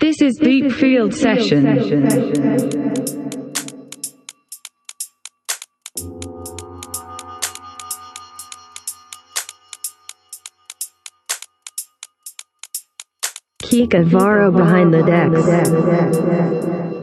This 0.00 0.22
is 0.22 0.36
Deep 0.36 0.72
Field 0.72 1.12
Session. 1.12 1.66
Kika 13.62 14.04
Varo 14.06 14.50
behind 14.50 14.94
the 14.94 15.02
decks. 15.02 16.99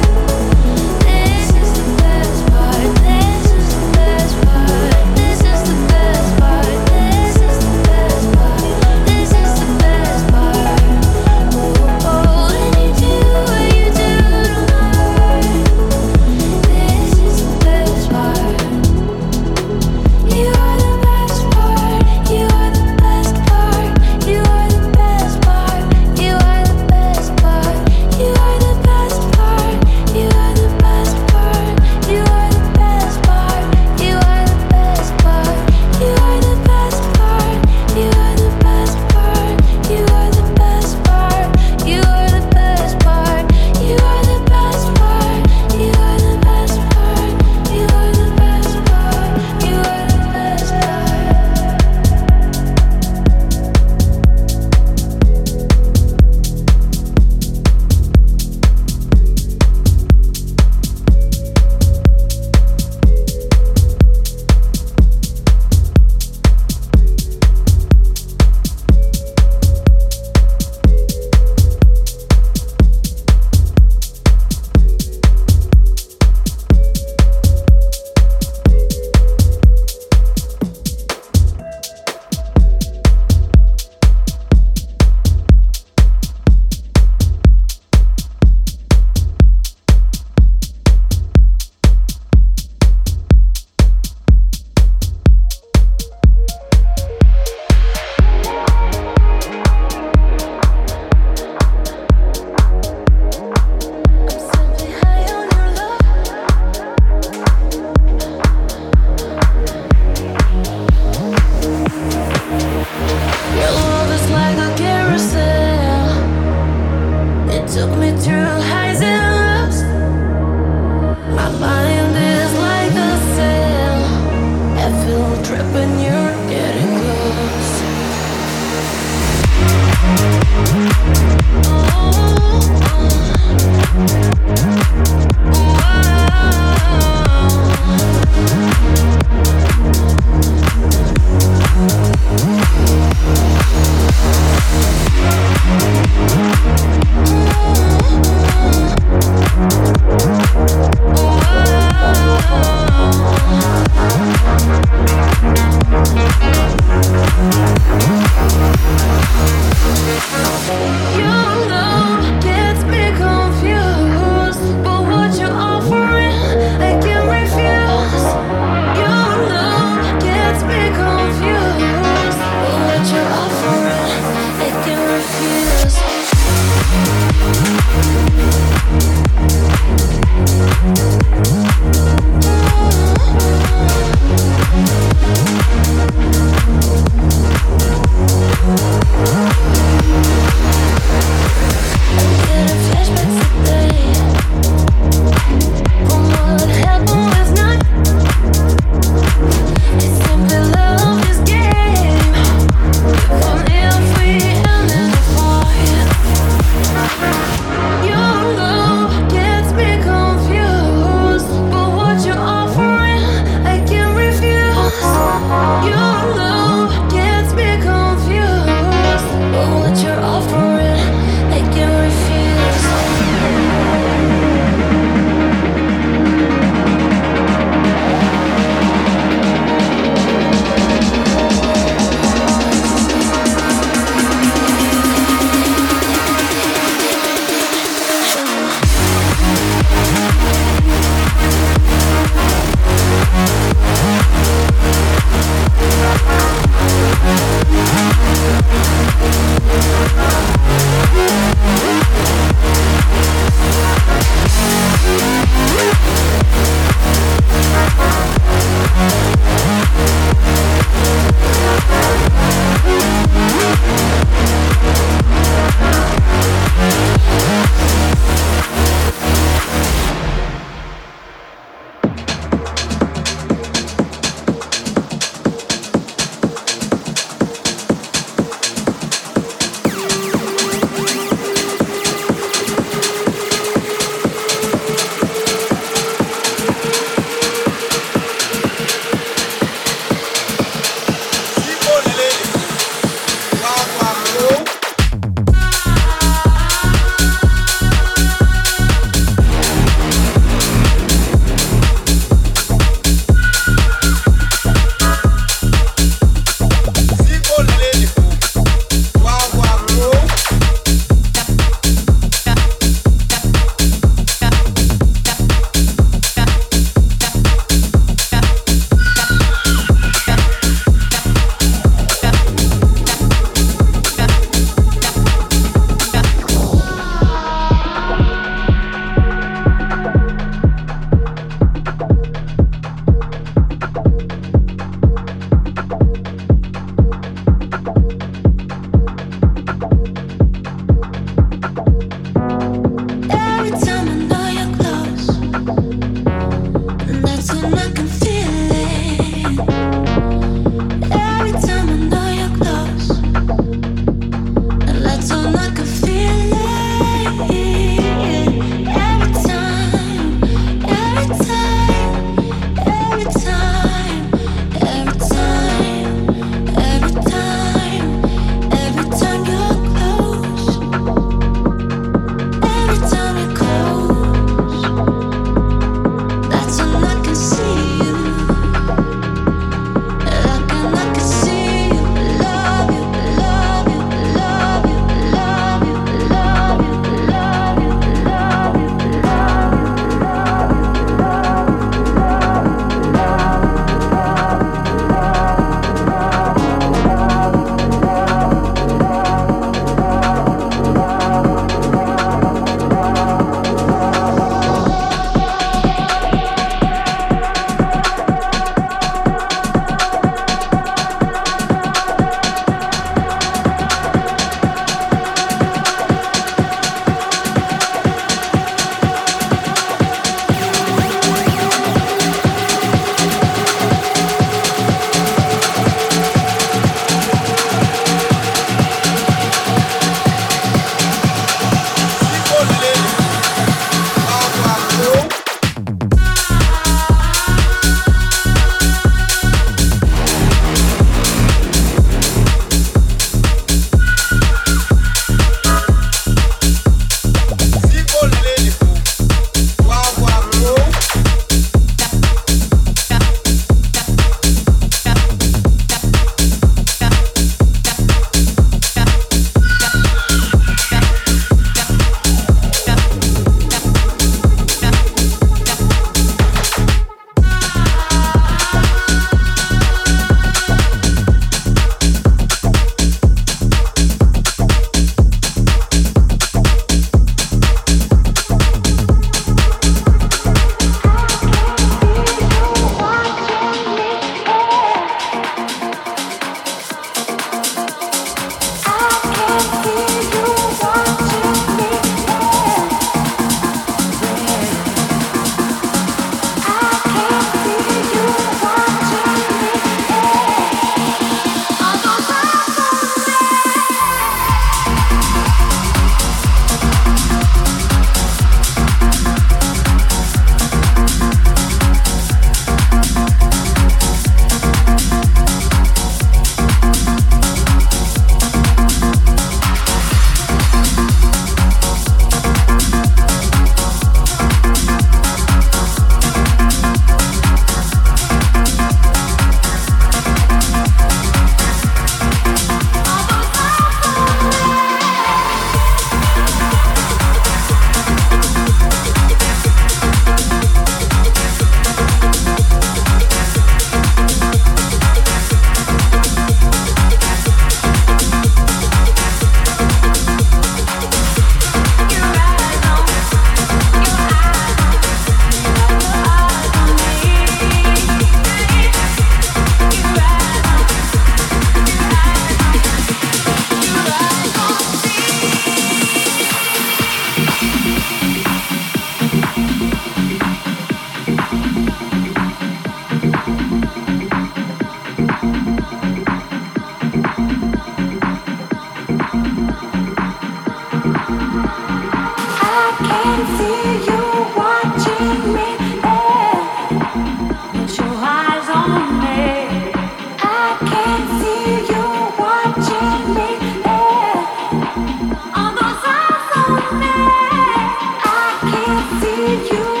I'm 599.13 599.23
in 599.23 600.00